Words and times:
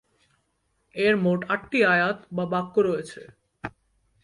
এর 0.95 1.13
মোট 1.17 1.39
আটটি 1.49 1.79
আয়াত 1.85 2.17
বা 2.31 2.43
বাক্য 2.45 2.75
রয়েছে। 2.79 3.21